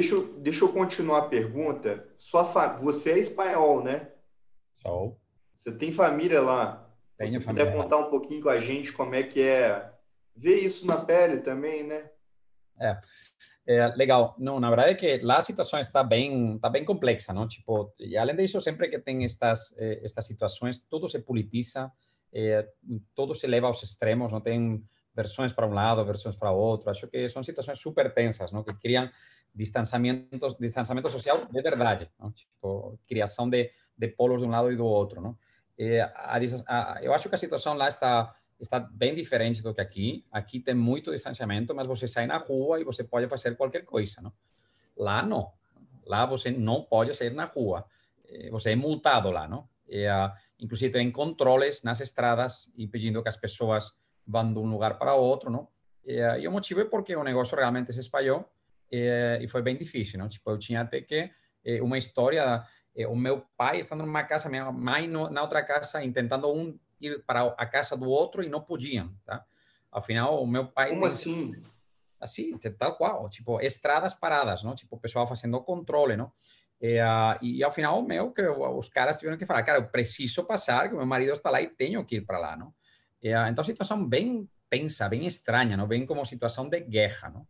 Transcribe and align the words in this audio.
Deixa 0.00 0.14
eu, 0.14 0.40
deixa 0.40 0.64
eu 0.64 0.72
continuar 0.72 1.18
a 1.18 1.28
pergunta. 1.28 2.08
Sua 2.16 2.42
fa... 2.42 2.74
Você 2.76 3.12
é 3.12 3.18
espanhol, 3.18 3.84
né? 3.84 4.08
Sou. 4.80 5.20
Você 5.54 5.76
tem 5.76 5.92
família 5.92 6.40
lá? 6.40 6.90
Tenho 7.18 7.32
Se 7.32 7.40
família. 7.40 7.66
puder 7.66 7.82
contar 7.82 7.98
um 7.98 8.08
pouquinho 8.08 8.40
com 8.40 8.48
a 8.48 8.58
gente 8.58 8.94
como 8.94 9.14
é 9.14 9.22
que 9.22 9.42
é 9.42 9.92
ver 10.34 10.60
isso 10.60 10.86
na 10.86 10.96
pele 10.96 11.42
também, 11.42 11.82
né? 11.82 12.08
É, 12.80 12.98
é, 13.66 13.86
legal. 13.88 14.34
Não, 14.38 14.58
na 14.58 14.70
verdade 14.70 14.92
é 14.92 14.94
que 14.94 15.30
a 15.30 15.42
situação 15.42 15.78
está 15.78 16.02
bem, 16.02 16.56
está 16.56 16.70
bem 16.70 16.82
complexa, 16.82 17.34
não? 17.34 17.46
Tipo, 17.46 17.92
e 17.98 18.16
além 18.16 18.34
disso, 18.34 18.58
sempre 18.58 18.88
que 18.88 18.98
tem 18.98 19.22
estas 19.22 19.76
eh, 19.76 20.00
estas 20.02 20.26
situações, 20.26 20.78
tudo 20.78 21.06
se 21.08 21.18
politiza, 21.18 21.92
eh, 22.32 22.66
tudo 23.14 23.34
se 23.34 23.46
leva 23.46 23.66
aos 23.66 23.82
extremos, 23.82 24.32
não 24.32 24.40
tem 24.40 24.82
versões 25.20 25.52
para 25.52 25.66
um 25.66 25.74
lado, 25.82 26.04
versões 26.04 26.36
para 26.36 26.50
outro. 26.50 26.90
Acho 26.90 27.06
que 27.08 27.28
são 27.28 27.42
situações 27.42 27.78
super 27.78 28.06
tensas, 28.18 28.52
não? 28.52 28.62
Que 28.62 28.74
criam 28.74 29.10
distanciamento, 29.54 30.56
distanciamento 30.58 31.08
social 31.10 31.46
de 31.46 31.62
verdade, 31.62 32.10
não? 32.18 32.30
Tipo, 32.30 32.98
de, 33.50 33.70
de 34.00 34.08
polos 34.08 34.40
de 34.40 34.46
um 34.46 34.50
lado 34.50 34.70
e 34.72 34.76
do 34.76 34.84
outro, 34.84 35.20
não? 35.20 35.36
Eh, 35.78 36.00
a, 36.00 36.38
a, 36.68 37.14
acho 37.14 37.28
que 37.28 37.34
a 37.34 37.38
situação 37.38 37.74
lá 37.74 37.88
está 37.88 38.34
está 38.60 38.78
bem 38.78 39.14
diferente 39.14 39.62
do 39.62 39.72
que 39.74 39.80
aqui. 39.80 40.24
Aqui 40.30 40.60
tem 40.60 40.74
muito 40.74 41.10
distanciamento, 41.10 41.74
mas 41.74 41.86
você 41.86 42.06
sai 42.06 42.26
na 42.26 42.36
rua 42.36 42.78
e 42.78 42.84
você 42.84 43.02
pode 43.02 43.26
fazer 43.26 43.56
qualquer 43.56 43.84
coisa, 43.84 44.20
não? 44.20 44.32
Lá 44.96 45.22
não. 45.22 45.50
Lá 46.04 46.26
você 46.26 46.50
não 46.50 46.82
pode 46.82 47.14
sair 47.14 47.32
na 47.32 47.46
rua. 47.46 47.86
Eh, 48.28 48.50
você 48.50 48.72
é 48.72 48.76
multado 48.76 49.30
lá, 49.30 49.48
não? 49.48 49.68
E, 49.88 50.06
uh, 50.06 50.30
inclusive 50.60 50.92
tem 50.92 51.10
controles 51.10 51.82
nas 51.82 52.00
estradas 52.00 52.70
e 52.76 52.86
pedindo 52.86 53.22
que 53.22 53.28
as 53.28 53.36
pessoas 53.36 53.92
vão 54.26 54.52
de 54.52 54.58
um 54.58 54.70
lugar 54.70 54.98
para 54.98 55.14
outro, 55.14 55.50
não? 55.50 55.68
E, 56.04 56.20
uh, 56.20 56.38
e 56.38 56.48
o 56.48 56.52
motivo 56.52 56.80
é 56.80 56.84
porque 56.84 57.14
o 57.14 57.24
negócio 57.24 57.56
realmente 57.56 57.92
se 57.92 58.00
espalhou 58.00 58.48
e, 58.90 59.38
e 59.42 59.48
foi 59.48 59.62
bem 59.62 59.76
difícil, 59.76 60.18
não? 60.18 60.28
Tipo, 60.28 60.50
eu 60.50 60.58
tinha 60.58 60.80
até 60.80 61.00
que 61.00 61.30
eh, 61.64 61.80
uma 61.80 61.98
história, 61.98 62.62
eh, 62.94 63.06
o 63.06 63.14
meu 63.14 63.44
pai 63.56 63.78
estando 63.78 64.04
numa 64.04 64.24
casa, 64.24 64.48
minha 64.48 64.70
mãe 64.72 65.06
no, 65.06 65.30
na 65.30 65.42
outra 65.42 65.62
casa, 65.62 66.00
tentando 66.12 66.52
um 66.52 66.78
ir 67.00 67.22
para 67.24 67.54
a 67.56 67.66
casa 67.66 67.96
do 67.96 68.08
outro 68.08 68.42
e 68.42 68.48
não 68.48 68.60
podiam, 68.60 69.14
tá? 69.24 69.44
Afinal, 69.90 70.42
o 70.42 70.46
meu 70.46 70.66
pai... 70.66 70.90
Como 70.90 71.06
assim? 71.06 71.54
Assim, 72.20 72.56
tal 72.58 72.96
qual, 72.96 73.28
tipo, 73.30 73.60
estradas 73.60 74.12
paradas, 74.12 74.62
não? 74.62 74.74
Tipo, 74.74 74.96
o 74.96 75.00
pessoal 75.00 75.26
fazendo 75.26 75.60
controle, 75.62 76.16
não? 76.16 76.30
E, 76.80 76.98
uh, 76.98 77.38
e, 77.42 77.64
ao 77.64 77.70
final, 77.70 78.02
meu, 78.02 78.30
que 78.30 78.42
os 78.42 78.88
caras 78.88 79.18
tiveram 79.18 79.38
que 79.38 79.46
falar, 79.46 79.62
cara, 79.62 79.78
eu 79.78 79.88
preciso 79.88 80.44
passar, 80.44 80.88
que 80.88 80.94
meu 80.94 81.06
marido 81.06 81.32
está 81.32 81.50
lá 81.50 81.60
e 81.60 81.68
tenho 81.68 82.04
que 82.04 82.16
ir 82.16 82.20
para 82.22 82.38
lá, 82.38 82.56
não? 82.56 82.74
E, 83.22 83.34
uh, 83.34 83.46
então, 83.46 83.62
situação 83.64 84.04
bem 84.04 84.48
tensa, 84.68 85.08
bem 85.08 85.26
estranha, 85.26 85.76
não? 85.76 85.86
Bem 85.86 86.06
como 86.06 86.24
situação 86.24 86.68
de 86.68 86.80
guerra, 86.80 87.30
não? 87.30 87.46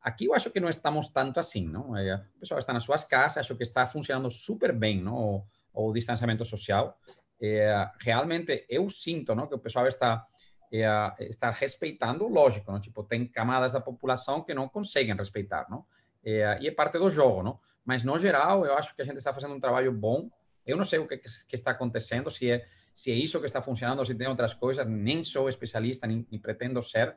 Aqui 0.00 0.26
eu 0.26 0.34
acho 0.34 0.50
que 0.50 0.58
não 0.58 0.68
estamos 0.68 1.08
tanto 1.08 1.38
assim, 1.38 1.68
não? 1.68 1.92
O 1.92 2.40
pessoal 2.40 2.58
está 2.58 2.72
nas 2.72 2.82
suas 2.82 3.04
casas, 3.04 3.38
acho 3.38 3.54
que 3.54 3.62
está 3.62 3.86
funcionando 3.86 4.30
super 4.30 4.72
bem, 4.72 5.00
não? 5.00 5.46
O, 5.72 5.88
o 5.88 5.92
distanciamento 5.92 6.44
social 6.44 6.98
é, 7.42 7.90
realmente 7.98 8.64
eu 8.68 8.88
sinto 8.88 9.34
não, 9.34 9.48
que 9.48 9.54
o 9.54 9.58
pessoal 9.58 9.86
está 9.88 10.24
é, 10.72 10.86
está 11.20 11.50
respeitando, 11.50 12.26
lógico, 12.28 12.70
não? 12.72 12.80
tipo 12.80 13.02
tem 13.02 13.26
camadas 13.26 13.74
da 13.74 13.80
população 13.80 14.42
que 14.42 14.54
não 14.54 14.68
conseguem 14.68 15.14
respeitar, 15.14 15.66
não? 15.68 15.84
É, 16.24 16.58
e 16.60 16.68
é 16.68 16.70
parte 16.70 16.98
do 16.98 17.10
jogo, 17.10 17.42
não? 17.42 17.60
Mas 17.84 18.04
no 18.04 18.16
geral 18.18 18.64
eu 18.64 18.74
acho 18.78 18.94
que 18.94 19.02
a 19.02 19.04
gente 19.04 19.18
está 19.18 19.34
fazendo 19.34 19.54
um 19.54 19.60
trabalho 19.60 19.92
bom. 19.92 20.30
Eu 20.64 20.76
não 20.76 20.84
sei 20.84 21.00
o 21.00 21.08
que, 21.08 21.18
que 21.18 21.54
está 21.54 21.72
acontecendo, 21.72 22.30
se 22.30 22.48
é 22.48 22.64
se 22.94 23.10
é 23.10 23.14
isso 23.14 23.38
que 23.40 23.46
está 23.46 23.62
funcionando, 23.62 24.04
se 24.04 24.14
tem 24.14 24.28
outras 24.28 24.54
coisas. 24.54 24.86
Nem 24.86 25.24
sou 25.24 25.48
especialista, 25.48 26.06
nem, 26.06 26.26
nem 26.30 26.40
pretendo 26.40 26.80
ser. 26.82 27.16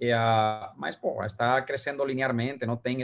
É, 0.00 0.12
mas 0.76 0.96
pô, 0.96 1.22
está 1.24 1.60
crescendo 1.62 2.04
linearmente, 2.04 2.66
não 2.66 2.76
tem 2.76 2.98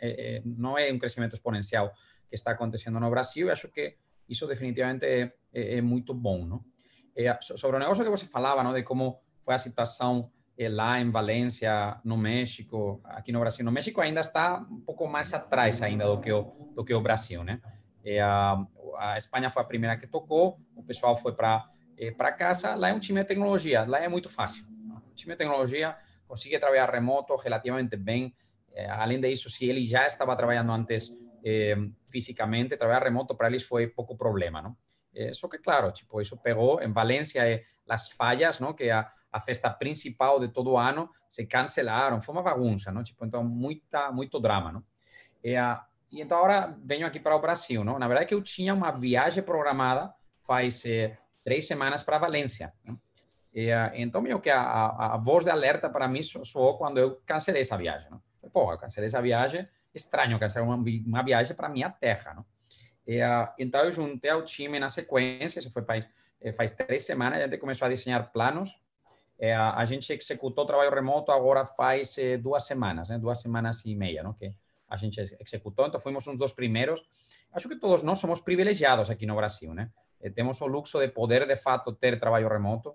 é, 0.00 0.42
não 0.44 0.78
é 0.78 0.92
um 0.92 0.98
crescimento 0.98 1.34
exponencial 1.34 1.92
que 2.28 2.34
está 2.34 2.52
acontecendo 2.52 3.00
no 3.00 3.10
Brasil. 3.10 3.46
Eu 3.46 3.52
acho 3.52 3.68
que 3.68 3.96
isso 4.28 4.46
definitivamente 4.46 5.04
é, 5.06 5.32
é, 5.52 5.78
é 5.78 5.80
muito 5.80 6.12
bom, 6.12 6.44
não? 6.44 6.64
É, 7.16 7.32
sobre 7.40 7.76
o 7.76 7.80
negócio 7.80 8.02
que 8.02 8.10
você 8.10 8.26
falava, 8.26 8.62
não, 8.62 8.74
de 8.74 8.82
como 8.82 9.20
foi 9.40 9.54
a 9.54 9.58
situação 9.58 10.30
é, 10.58 10.68
lá 10.68 11.00
em 11.00 11.10
Valência, 11.10 12.00
no 12.04 12.16
México, 12.16 13.00
aqui 13.04 13.30
no 13.30 13.40
Brasil. 13.40 13.64
No 13.64 13.70
México 13.70 14.00
ainda 14.00 14.20
está 14.20 14.66
um 14.70 14.80
pouco 14.80 15.06
mais 15.06 15.32
atrás 15.32 15.80
ainda 15.80 16.06
do 16.06 16.20
que 16.20 16.32
o, 16.32 16.72
do 16.74 16.84
que 16.84 16.92
o 16.92 17.00
Brasil, 17.00 17.44
né? 17.44 17.60
É, 18.04 18.20
a, 18.96 19.16
Espanha 19.18 19.50
foi 19.50 19.62
a 19.62 19.66
primeira 19.66 19.96
que 19.96 20.06
tocou, 20.06 20.58
o 20.74 20.82
pessoal 20.82 21.14
foi 21.16 21.34
para 21.34 21.68
é, 21.96 22.10
para 22.10 22.32
casa. 22.32 22.74
Lá 22.74 22.88
é 22.88 22.92
um 22.92 22.98
time 22.98 23.20
de 23.20 23.26
tecnologia, 23.26 23.84
lá 23.84 24.00
é 24.00 24.08
muito 24.08 24.28
fácil. 24.28 24.64
O 25.10 25.14
time 25.14 25.32
de 25.32 25.38
tecnologia 25.38 25.96
consegue 26.26 26.58
trabalhar 26.58 26.90
remoto 26.90 27.36
relativamente 27.36 27.96
bem. 27.96 28.34
É, 28.72 28.88
além 28.90 29.20
disso, 29.20 29.48
se 29.48 29.66
ele 29.66 29.84
já 29.84 30.06
estava 30.06 30.34
trabalhando 30.36 30.72
antes 30.72 31.12
eh, 31.44 31.76
fisicamente, 32.10 32.76
trabalhar 32.76 33.04
remoto 33.04 33.34
para 33.36 33.48
eles 33.48 33.62
foi 33.62 33.86
pouco 33.88 34.16
problema, 34.16 34.62
não? 34.62 34.76
Eh, 35.14 35.32
só 35.34 35.46
que, 35.46 35.58
claro, 35.58 35.92
tipo, 35.92 36.20
isso 36.20 36.36
pegou 36.38 36.80
em 36.80 36.90
Valência, 36.90 37.46
eh, 37.46 37.60
as 37.88 38.10
falhas, 38.10 38.58
não? 38.60 38.72
Que 38.72 38.90
a, 38.90 39.06
a 39.30 39.38
festa 39.38 39.70
principal 39.70 40.40
de 40.40 40.48
todo 40.48 40.76
ano 40.76 41.10
se 41.28 41.46
cancelaram, 41.46 42.20
foi 42.20 42.34
uma 42.34 42.42
bagunça, 42.42 42.90
não? 42.90 43.04
Tipo, 43.04 43.26
então, 43.26 43.44
muita, 43.44 44.10
muito 44.10 44.40
drama, 44.40 44.72
não? 44.72 44.84
E, 45.42 45.54
a, 45.54 45.84
e 46.14 46.20
então, 46.20 46.38
agora 46.38 46.78
venho 46.84 47.06
aqui 47.06 47.18
para 47.18 47.34
o 47.34 47.40
Brasil, 47.40 47.82
não? 47.82 47.98
Na 47.98 48.06
verdade, 48.06 48.28
que 48.28 48.34
eu 48.34 48.40
tinha 48.40 48.72
uma 48.72 48.92
viagem 48.92 49.42
programada 49.42 50.14
faz 50.42 50.84
eh, 50.84 51.18
três 51.42 51.66
semanas 51.66 52.04
para 52.04 52.18
Valência? 52.18 52.72
E, 53.52 53.68
então, 53.94 54.22
meio 54.22 54.40
que 54.40 54.48
a, 54.48 54.60
a, 54.60 55.14
a, 55.14 55.16
voz 55.16 55.44
de 55.44 55.50
alerta 55.50 55.90
para 55.90 56.06
mim 56.06 56.22
soou 56.22 56.78
quando 56.78 56.98
eu 56.98 57.20
cancelei 57.26 57.62
essa 57.62 57.76
viagem, 57.76 58.08
não? 58.10 58.22
Pô, 58.52 58.70
eu 58.70 58.78
cancelei 58.78 59.08
essa 59.08 59.20
viagem, 59.20 59.68
estranho 59.92 60.38
cancelar 60.38 60.68
uma, 60.68 60.76
uma 60.76 61.22
viagem 61.22 61.56
para 61.56 61.68
minha 61.68 61.90
terra, 61.90 62.34
não? 62.34 62.44
E, 63.04 63.20
uh, 63.20 63.48
então 63.58 63.82
eu 63.82 63.90
juntei 63.90 64.30
ao 64.30 64.42
time 64.42 64.78
na 64.78 64.88
sequência, 64.88 65.58
isso 65.58 65.70
foi 65.70 65.82
faz, 65.82 66.06
eh, 66.40 66.52
faz 66.52 66.72
três 66.72 67.04
semanas, 67.04 67.40
a 67.40 67.44
gente 67.44 67.58
começou 67.58 67.86
a 67.86 67.88
desenhar 67.88 68.30
planos, 68.30 68.80
eh, 69.38 69.52
a 69.52 69.84
gente 69.84 70.12
executou 70.12 70.64
trabalho 70.64 70.94
remoto 70.94 71.32
agora 71.32 71.66
faz 71.66 72.16
eh, 72.18 72.36
duas 72.36 72.64
semanas, 72.64 73.08
né? 73.08 73.18
duas 73.18 73.40
semanas 73.40 73.82
e 73.84 73.94
meia, 73.96 74.22
não? 74.22 74.34
A 74.88 74.96
gente 74.96 75.20
executou, 75.40 75.86
então 75.86 76.00
fomos 76.00 76.26
uns 76.26 76.38
dos 76.38 76.52
primeiros. 76.52 77.02
Acho 77.52 77.68
que 77.68 77.76
todos 77.76 78.02
nós 78.02 78.18
somos 78.18 78.40
privilegiados 78.40 79.10
aqui 79.10 79.26
no 79.26 79.36
Brasil, 79.36 79.74
né? 79.74 79.90
temos 80.34 80.58
o 80.62 80.66
luxo 80.66 80.98
de 81.00 81.08
poder, 81.08 81.46
de 81.46 81.54
fato, 81.54 81.92
ter 81.92 82.18
trabalho 82.18 82.48
remoto, 82.48 82.94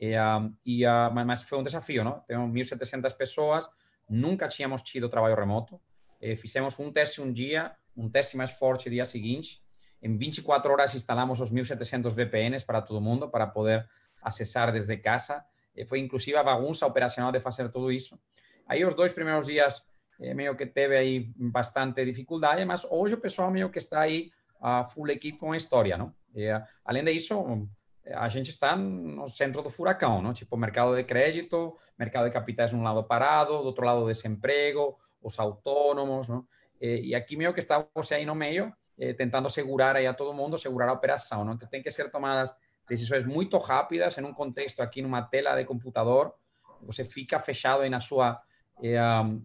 e, 0.00 0.16
uh, 0.16 0.50
e, 0.64 0.86
uh, 0.86 1.12
mas 1.12 1.42
foi 1.42 1.58
um 1.58 1.62
desafio, 1.62 2.02
não? 2.02 2.20
Temos 2.20 2.50
1.700 2.50 3.14
pessoas, 3.14 3.68
nunca 4.08 4.48
tínhamos 4.48 4.82
tido 4.82 5.08
trabalho 5.08 5.36
remoto, 5.36 5.80
eh, 6.22 6.36
fizemos 6.36 6.78
um 6.78 6.90
teste 6.90 7.20
um 7.20 7.32
dia, 7.32 7.72
um 7.96 8.08
teste 8.08 8.36
mais 8.36 8.52
forte 8.52 8.88
dia 8.88 9.04
seguinte. 9.04 9.60
Em 10.00 10.16
24 10.16 10.72
horas 10.72 10.94
instalamos 10.94 11.40
os 11.40 11.52
1.700 11.52 12.12
VPNs 12.12 12.64
para 12.64 12.80
todo 12.80 13.00
mundo, 13.00 13.28
para 13.28 13.46
poder 13.46 13.88
acessar 14.22 14.72
desde 14.72 14.96
casa. 14.96 15.44
Eh, 15.76 15.84
foi 15.84 15.98
inclusive 15.98 16.36
a 16.36 16.42
bagunça 16.42 16.86
operacional 16.86 17.32
de 17.32 17.40
fazer 17.40 17.68
tudo 17.70 17.90
isso. 17.90 18.18
Aí 18.66 18.84
os 18.84 18.94
dois 18.94 19.12
primeiros 19.12 19.46
dias 19.46 19.82
eh, 20.20 20.34
meio 20.34 20.56
que 20.56 20.66
teve 20.66 20.96
aí 20.96 21.32
bastante 21.36 22.04
dificuldade, 22.04 22.64
mas 22.64 22.84
hoje 22.84 23.14
o 23.14 23.20
pessoal 23.20 23.50
meio 23.50 23.70
que 23.70 23.78
está 23.78 24.00
aí 24.00 24.30
a 24.60 24.84
full 24.84 25.08
equipe 25.10 25.38
com 25.38 25.52
a 25.52 25.56
história, 25.56 25.96
não? 25.96 26.14
E, 26.34 26.48
além 26.84 27.04
disso, 27.04 27.68
a 28.14 28.28
gente 28.28 28.50
está 28.50 28.76
no 28.76 29.26
centro 29.26 29.62
do 29.62 29.70
furacão, 29.70 30.22
não? 30.22 30.32
Tipo, 30.32 30.56
mercado 30.56 30.94
de 30.96 31.04
crédito, 31.04 31.76
mercado 31.98 32.24
de 32.24 32.30
capitais 32.30 32.70
de 32.70 32.76
um 32.76 32.82
lado 32.82 33.02
parado, 33.04 33.58
do 33.58 33.64
outro 33.64 33.84
lado 33.84 34.06
desemprego, 34.06 34.96
os 35.22 35.38
autônomos, 35.38 36.28
não? 36.28 36.46
E, 36.80 37.14
aqui 37.14 37.36
meio 37.36 37.52
que 37.52 37.60
está 37.60 37.86
você 37.94 38.16
aí 38.16 38.26
no 38.26 38.34
meio, 38.34 38.72
eh, 38.98 39.12
tentando 39.12 39.48
segurar 39.48 39.96
aí 39.96 40.06
a 40.06 40.14
todo 40.14 40.34
mundo, 40.34 40.58
segurar 40.58 40.88
a 40.88 40.92
operação, 40.92 41.44
não? 41.44 41.54
Então, 41.54 41.68
tem 41.68 41.82
que 41.82 41.90
ser 41.90 42.10
tomadas 42.10 42.52
decisões 42.88 43.24
muito 43.24 43.56
rápidas 43.58 44.18
em 44.18 44.24
um 44.24 44.34
contexto 44.34 44.80
aqui 44.80 45.00
numa 45.00 45.22
tela 45.22 45.56
de 45.56 45.64
computador, 45.64 46.34
você 46.82 47.04
fica 47.04 47.38
fechado 47.38 47.82
aí 47.82 47.90
na 47.90 48.00
sua 48.00 48.40
eh, 48.82 48.98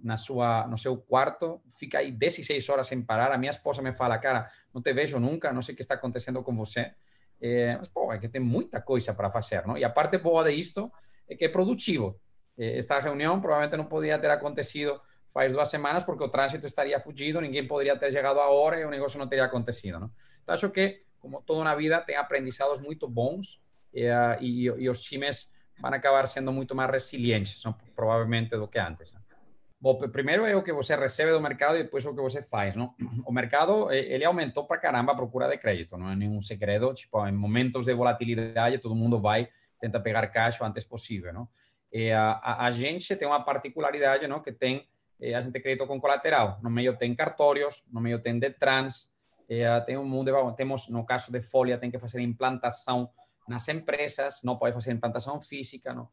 na 0.04 0.18
sua 0.18 0.68
no 0.68 0.78
seu 0.78 0.98
quarto, 0.98 1.62
fica 1.78 2.00
aí 2.00 2.12
16 2.12 2.68
horas 2.70 2.88
sem 2.88 3.02
parar. 3.02 3.32
A 3.32 3.38
minha 3.38 3.52
esposa 3.52 3.82
me 3.82 3.94
fala, 3.94 4.18
cara, 4.18 4.50
não 4.74 4.82
te 4.82 4.92
vejo 4.94 5.20
nunca, 5.20 5.54
não 5.54 5.62
sei 5.62 5.74
o 5.74 5.76
que 5.76 5.82
está 5.82 5.96
acontecendo 5.96 6.42
com 6.44 6.56
você. 6.56 6.92
Eh, 7.40 7.76
mas, 7.78 7.88
pô, 7.88 8.12
é 8.12 8.18
que 8.18 8.28
tem 8.28 8.42
muita 8.42 8.82
coisa 8.82 9.14
para 9.14 9.30
fazer, 9.30 9.66
não? 9.66 9.78
E 9.78 9.84
a 9.84 9.90
parte 9.90 10.18
boa 10.18 10.44
disto 10.44 10.92
é 11.30 11.36
que 11.36 11.46
é 11.46 11.50
produtivo. 11.50 12.20
esta 12.58 13.00
reunião 13.00 13.40
provavelmente 13.40 13.78
não 13.78 13.86
podia 13.86 14.18
ter 14.18 14.32
acontecido 14.32 15.00
faz 15.30 15.52
duas 15.52 15.70
semanas 15.70 16.04
porque 16.04 16.24
o 16.24 16.30
trânsito 16.30 16.66
estaria 16.66 17.00
fugido, 17.00 17.40
ninguém 17.40 17.68
poderia 17.68 17.96
ter 17.96 18.12
chegado 18.12 18.40
a 18.40 18.50
hora 18.50 18.80
e 18.80 18.86
o 18.86 18.90
negócio 18.90 19.20
não 19.20 19.28
teria 19.28 19.46
acontecido. 19.46 20.00
Não? 20.00 20.12
Então, 20.42 20.56
acho 20.56 20.70
que, 20.72 21.04
como 21.20 21.44
toda 21.44 21.64
na 21.64 21.76
vida, 21.76 22.02
tem 22.02 22.16
aprendizados 22.16 22.80
muito 22.80 23.08
bons 23.08 23.62
e, 23.94 24.08
e, 24.42 24.90
os 24.90 25.00
times 25.00 25.50
vão 25.80 25.94
acabar 25.94 26.28
sendo 26.28 26.52
muito 26.52 26.74
mais 26.74 26.90
resilientes, 26.90 27.60
são, 27.62 27.76
provavelmente, 27.96 28.50
do 28.58 28.68
que 28.68 28.80
antes. 28.80 29.14
Primeiro 29.96 30.46
é 30.46 30.56
o 30.56 30.64
que 30.64 30.74
você 30.74 30.96
recebe 30.96 31.32
do 31.32 31.42
mercado 31.42 31.78
e 31.78 31.84
depois 31.84 32.06
o 32.06 32.14
que 32.14 32.22
você 32.22 32.42
faz, 32.42 32.76
não? 32.76 32.94
O 33.26 33.32
mercado, 33.32 33.92
ele 33.92 34.26
aumentou 34.26 34.66
para 34.66 34.78
caramba 34.78 35.12
a 35.12 35.16
procura 35.16 35.48
de 35.48 35.58
crédito, 35.58 35.98
não 35.98 36.10
é 36.10 36.16
nenhum 36.16 36.42
segredo, 36.42 36.94
tipo, 36.94 37.26
em 37.28 37.32
momentos 37.32 37.86
de 37.86 37.94
volatilidade, 37.94 38.80
todo 38.80 38.96
mundo 38.96 39.20
vai 39.20 39.50
tentar 39.80 40.00
pegar 40.00 40.26
caixa 40.28 40.64
o 40.64 40.68
antes 40.68 40.84
possível, 40.84 41.32
não? 41.32 41.48
E 41.92 42.12
a, 42.12 42.32
a, 42.32 42.66
a 42.66 42.72
gente 42.72 43.16
tem 43.16 43.28
uma 43.28 43.44
particularidade, 43.44 44.28
não, 44.28 44.42
que 44.42 44.52
tem 44.52 44.88
a 45.36 45.42
gente 45.42 45.58
acreditou 45.58 45.88
com 45.88 46.00
colateral. 46.00 46.60
No 46.62 46.70
meio 46.70 46.96
tem 46.96 47.16
cartórios, 47.16 47.84
no 47.92 48.00
meio 48.00 48.20
tem 48.20 48.38
Detrans, 48.38 49.10
tem 49.86 49.98
um 49.98 50.06
mundo, 50.06 50.32
temos, 50.56 50.90
no 50.90 51.06
caso 51.06 51.32
de 51.32 51.42
Folha, 51.42 51.78
tem 51.78 51.90
que 51.90 51.98
fazer 51.98 52.22
implantação 52.22 53.10
nas 53.48 53.68
empresas, 53.68 54.42
não 54.44 54.58
pode 54.58 54.74
fazer 54.74 54.92
implantação 54.92 55.40
física, 55.42 55.94
não. 55.94 56.10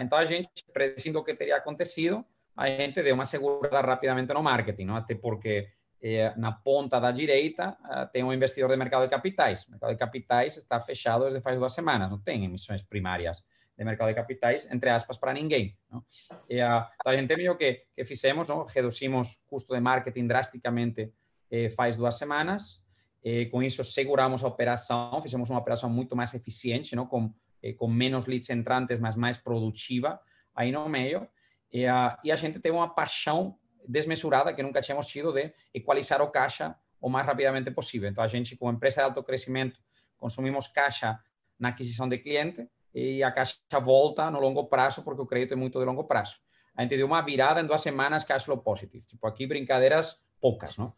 então, 0.00 0.18
a 0.18 0.24
gente, 0.24 0.48
predicindo 0.72 1.18
o 1.18 1.24
que 1.24 1.34
teria 1.34 1.56
acontecido, 1.56 2.24
a 2.56 2.66
gente 2.68 3.02
deu 3.02 3.14
uma 3.14 3.26
segurada 3.26 3.80
rapidamente 3.80 4.32
no 4.32 4.42
marketing, 4.42 4.84
não? 4.84 4.96
até 4.96 5.14
porque 5.14 5.68
eh, 6.02 6.32
na 6.36 6.52
ponta 6.52 6.98
da 6.98 7.10
direita 7.10 7.76
uh, 7.84 8.10
tem 8.12 8.22
um 8.24 8.32
investidor 8.32 8.70
de 8.70 8.76
mercado 8.76 9.02
de 9.02 9.10
capitais. 9.10 9.66
O 9.66 9.72
mercado 9.72 9.90
de 9.90 9.96
capitais 9.96 10.56
está 10.56 10.80
fechado 10.80 11.24
desde 11.24 11.40
faz 11.40 11.58
duas 11.58 11.72
semanas, 11.72 12.10
não 12.10 12.18
tem 12.18 12.44
emissões 12.44 12.82
primárias 12.82 13.38
de 13.76 13.84
mercado 13.84 14.08
de 14.08 14.14
capitais, 14.14 14.66
entre 14.70 14.88
aspas, 14.88 15.18
para 15.18 15.34
ninguém. 15.34 15.76
Não? 15.90 16.02
E, 16.48 16.62
uh, 16.62 16.86
então 17.00 17.12
a 17.12 17.16
gente 17.16 17.34
viu 17.36 17.56
que, 17.56 17.82
que 17.94 18.04
fizemos, 18.04 18.48
não? 18.48 18.64
reduzimos 18.64 19.42
custo 19.46 19.74
de 19.74 19.80
marketing 19.80 20.26
drasticamente 20.26 21.12
eh, 21.50 21.70
faz 21.70 21.96
duas 21.96 22.16
semanas, 22.16 22.82
eh, 23.24 23.46
com 23.46 23.62
isso 23.62 23.84
seguramos 23.84 24.42
a 24.42 24.48
operação, 24.48 25.20
fizemos 25.22 25.48
uma 25.48 25.58
operação 25.60 25.88
muito 25.88 26.16
mais 26.16 26.34
eficiente, 26.34 26.96
não? 26.96 27.06
Com, 27.06 27.32
eh, 27.62 27.72
com 27.72 27.88
menos 27.88 28.26
leads 28.26 28.50
entrantes, 28.50 28.98
mas 28.98 29.14
mais 29.14 29.36
produtiva 29.36 30.20
aí 30.54 30.72
no 30.72 30.88
meio, 30.88 31.28
e, 31.72 31.86
uh, 31.86 32.16
e 32.24 32.32
a 32.32 32.36
gente 32.36 32.58
tem 32.60 32.72
uma 32.72 32.88
paixão 32.94 33.58
desmesurada 33.86 34.52
que 34.52 34.62
nunca 34.62 34.80
tínhamos 34.80 35.06
tido 35.06 35.32
de 35.32 35.52
equalizar 35.72 36.20
o 36.22 36.30
caixa 36.30 36.76
o 37.00 37.08
mais 37.08 37.26
rapidamente 37.26 37.70
possível. 37.70 38.08
Então, 38.08 38.24
a 38.24 38.26
gente, 38.26 38.56
como 38.56 38.72
empresa 38.72 38.96
de 38.96 39.04
alto 39.04 39.22
crescimento, 39.22 39.80
consumimos 40.16 40.66
caixa 40.66 41.18
na 41.58 41.68
aquisição 41.68 42.08
de 42.08 42.18
cliente 42.18 42.68
e 42.94 43.22
a 43.22 43.30
caixa 43.30 43.58
volta 43.82 44.30
no 44.30 44.40
longo 44.40 44.64
prazo, 44.64 45.02
porque 45.02 45.22
o 45.22 45.26
crédito 45.26 45.52
é 45.52 45.56
muito 45.56 45.78
de 45.78 45.84
longo 45.84 46.04
prazo. 46.04 46.38
A 46.74 46.82
gente 46.82 46.96
deu 46.96 47.06
uma 47.06 47.22
virada 47.22 47.60
em 47.60 47.66
duas 47.66 47.80
semanas 47.80 48.24
cash 48.24 48.44
flow 48.44 48.58
positive. 48.58 49.06
Tipo, 49.06 49.26
aqui 49.26 49.46
brincadeiras 49.46 50.18
poucas, 50.40 50.76
não? 50.76 50.92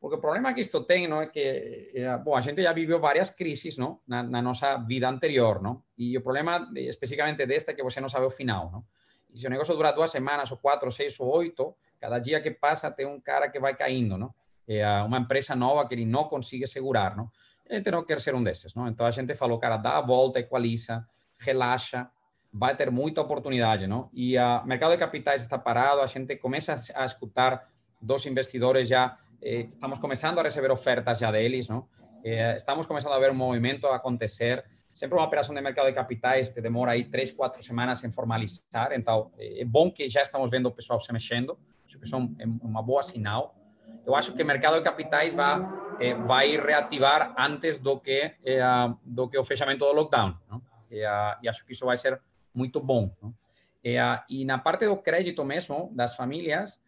Porque 0.00 0.16
o 0.16 0.20
problema 0.20 0.54
que 0.54 0.62
isto 0.62 0.82
tem, 0.84 1.06
não, 1.06 1.20
é 1.20 1.26
que, 1.26 1.92
é, 1.94 2.16
bom, 2.16 2.34
a 2.34 2.40
gente 2.40 2.62
já 2.62 2.72
viveu 2.72 2.98
várias 2.98 3.28
crises, 3.28 3.76
não, 3.76 4.00
na, 4.06 4.22
na 4.22 4.40
nossa 4.40 4.78
vida 4.78 5.06
anterior, 5.08 5.60
não? 5.60 5.82
E 5.96 6.16
o 6.16 6.22
problema 6.22 6.70
especificamente 6.74 7.44
desta 7.44 7.72
é 7.72 7.74
que 7.74 7.82
você 7.82 8.00
não 8.00 8.08
sabe 8.08 8.24
o 8.24 8.30
final, 8.30 8.70
não? 8.72 8.84
E 9.32 9.38
se 9.38 9.46
o 9.46 9.50
negócio 9.50 9.74
dura 9.74 9.92
duas 9.92 10.10
semanas, 10.10 10.50
ou 10.50 10.58
quatro, 10.58 10.90
seis, 10.90 11.18
ou 11.20 11.28
oito, 11.36 11.74
cada 12.00 12.18
dia 12.18 12.40
que 12.40 12.50
passa 12.50 12.90
tem 12.90 13.06
um 13.06 13.20
cara 13.20 13.48
que 13.48 13.58
vai 13.58 13.74
caindo, 13.74 14.16
não? 14.16 14.34
É 14.66 14.86
uma 15.02 15.18
empresa 15.18 15.56
nova 15.56 15.86
que 15.86 15.94
ele 15.94 16.04
não 16.04 16.24
consegue 16.24 16.66
segurar, 16.66 17.16
não? 17.16 17.30
A 17.68 17.74
gente 17.74 17.90
não 17.90 18.04
quer 18.04 18.20
ser 18.20 18.34
um 18.34 18.42
desses, 18.42 18.74
não? 18.74 18.88
Então 18.88 19.06
a 19.06 19.10
gente 19.10 19.34
falou, 19.34 19.58
cara, 19.58 19.76
dá 19.76 19.98
a 19.98 20.00
volta, 20.00 20.38
equaliza, 20.38 21.06
relaxa, 21.38 22.08
vai 22.52 22.74
ter 22.74 22.90
muita 22.90 23.20
oportunidade, 23.20 23.86
não? 23.86 24.08
E 24.12 24.36
o 24.38 24.64
mercado 24.64 24.92
de 24.92 24.96
capitais 24.96 25.42
está 25.42 25.58
parado, 25.58 26.00
a 26.00 26.06
gente 26.06 26.36
começa 26.36 26.74
a 26.94 27.04
escutar 27.04 27.68
dos 28.00 28.26
investidores 28.26 28.88
já, 28.88 29.16
eh, 29.42 29.68
estamos 29.70 29.98
começando 29.98 30.38
a 30.38 30.42
receber 30.42 30.70
ofertas 30.70 31.18
já 31.18 31.30
deles, 31.30 31.68
não? 31.68 31.86
Eh, 32.24 32.56
estamos 32.56 32.86
começando 32.86 33.12
a 33.12 33.18
ver 33.18 33.30
um 33.30 33.34
movimento 33.34 33.86
acontecer, 33.86 34.64
sempre 35.00 35.16
uma 35.16 35.24
operação 35.24 35.54
de 35.54 35.62
mercado 35.62 35.86
de 35.86 35.94
capitais 35.94 36.50
te 36.50 36.60
demora 36.60 36.90
aí 36.92 37.04
três, 37.04 37.32
quatro 37.32 37.62
semanas 37.62 38.04
em 38.04 38.10
formalizar, 38.10 38.92
então 38.92 39.32
é 39.38 39.64
bom 39.64 39.90
que 39.90 40.06
já 40.06 40.20
estamos 40.20 40.50
vendo 40.50 40.66
o 40.66 40.70
pessoal 40.70 41.00
se 41.00 41.10
mexendo, 41.10 41.58
acho 41.86 41.98
que 41.98 42.04
isso 42.04 42.14
é 42.14 42.44
uma 42.62 42.82
boa 42.82 43.02
sinal. 43.02 43.56
Eu 44.04 44.14
acho 44.14 44.34
que 44.34 44.42
o 44.42 44.46
mercado 44.46 44.76
de 44.76 44.82
capitais 44.82 45.32
vai, 45.32 45.66
eh, 45.98 46.12
vai 46.14 46.54
reativar 46.54 47.34
antes 47.38 47.80
do 47.80 47.98
que, 47.98 48.34
eh, 48.44 48.60
do 49.02 49.26
que 49.26 49.38
o 49.38 49.42
fechamento 49.42 49.86
do 49.86 49.92
lockdown. 49.92 50.36
Não? 50.50 50.60
E, 50.90 51.02
acho 51.48 51.64
que 51.64 51.72
isso 51.72 51.86
vai 51.86 51.96
ser 51.96 52.20
muito 52.52 52.78
bom. 52.78 53.10
Não? 53.22 53.34
E, 53.82 54.44
na 54.44 54.58
parte 54.58 54.84
do 54.84 54.98
crédito 54.98 55.42
mesmo, 55.46 55.90
das 55.94 56.14
famílias, 56.14 56.78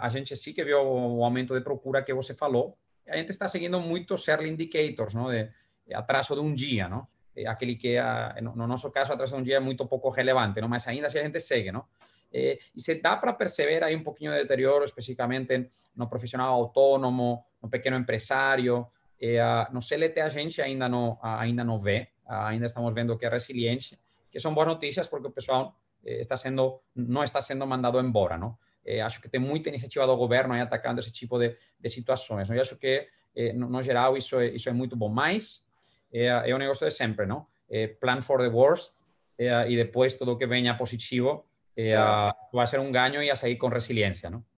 a 0.00 0.08
gente 0.08 0.34
sim 0.36 0.52
que 0.52 0.64
viu 0.64 0.80
o 0.80 1.24
aumento 1.24 1.54
de 1.54 1.60
procura 1.60 2.02
que 2.02 2.12
você 2.12 2.34
falou. 2.34 2.76
A 3.06 3.16
gente 3.16 3.30
está 3.30 3.46
seguindo 3.46 3.78
muitos 3.80 4.26
early 4.26 4.50
indicators, 4.50 5.14
não? 5.14 5.28
de 5.30 5.94
atraso 5.94 6.34
de 6.34 6.40
um 6.40 6.52
dia, 6.52 6.88
não? 6.88 7.06
Aquele 7.46 7.76
que, 7.76 7.96
no 8.42 8.66
nosso 8.66 8.90
caso, 8.90 9.12
um 9.36 9.42
dia 9.42 9.56
é 9.56 9.60
muito 9.60 9.86
pouco 9.86 10.10
relevante, 10.10 10.60
não? 10.60 10.68
mas 10.68 10.86
ainda 10.88 11.06
assim 11.06 11.18
a 11.18 11.24
gente 11.24 11.40
segue. 11.40 11.72
Não? 11.72 11.84
Eh, 12.32 12.58
e 12.74 12.80
se 12.80 12.94
dá 12.96 13.16
para 13.16 13.32
perceber 13.32 13.82
aí 13.82 13.94
um 13.96 14.02
pouquinho 14.02 14.32
de 14.32 14.38
deterioro, 14.38 14.84
especificamente 14.84 15.68
no 15.96 16.08
profissional 16.08 16.54
autônomo, 16.54 17.44
no 17.62 17.68
pequeno 17.68 17.96
empresário. 17.96 18.86
Eh, 19.20 19.38
no 19.72 19.80
CLT 19.80 20.20
a 20.20 20.28
gente 20.28 20.62
ainda 20.62 20.88
não, 20.88 21.18
ainda 21.22 21.64
não 21.64 21.78
vê, 21.78 22.08
ainda 22.26 22.66
estamos 22.66 22.94
vendo 22.94 23.16
que 23.18 23.26
é 23.26 23.28
resiliente, 23.28 23.98
que 24.30 24.38
são 24.38 24.54
boas 24.54 24.68
notícias 24.68 25.06
porque 25.08 25.28
o 25.28 25.30
pessoal 25.30 25.74
eh, 26.04 26.20
está 26.20 26.36
sendo, 26.36 26.80
não 26.94 27.22
está 27.24 27.40
sendo 27.40 27.66
mandado 27.66 27.98
embora, 28.00 28.38
não? 28.38 28.56
Eh, 28.84 29.00
acho 29.00 29.20
que 29.20 29.28
tem 29.28 29.40
muita 29.40 29.68
iniciativa 29.68 30.06
do 30.06 30.16
governo 30.16 30.54
aí 30.54 30.60
atacando 30.60 31.00
esse 31.00 31.12
tipo 31.12 31.38
de, 31.38 31.56
de 31.78 31.88
situações. 31.88 32.48
Não? 32.48 32.56
Eu 32.56 32.62
acho 32.62 32.76
que, 32.76 33.06
eh, 33.36 33.52
no, 33.52 33.68
no, 33.68 33.82
geral, 33.82 34.16
isso 34.16 34.38
é, 34.38 34.48
isso 34.48 34.68
é 34.68 34.72
muito 34.72 34.96
bom. 34.96 35.08
Mas 35.08 35.66
é, 36.12 36.50
é 36.50 36.54
o 36.54 36.58
negócio 36.58 36.86
de 36.86 36.92
sempre, 36.92 37.26
não? 37.26 37.46
É 37.68 37.86
plan 37.86 38.20
for 38.22 38.40
the 38.40 38.48
worst 38.48 38.94
e 39.38 39.74
depois 39.76 40.18
tudo 40.18 40.36
que 40.36 40.46
venha 40.46 40.76
positivo 40.76 41.46
eh, 41.74 41.96
va 41.96 42.62
a 42.62 42.66
ser 42.66 42.78
un 42.78 42.92
ganho 42.92 43.22
e 43.22 43.30
a 43.30 43.36
sair 43.36 43.56
com 43.56 43.68
resiliência, 43.68 44.28
não? 44.28 44.44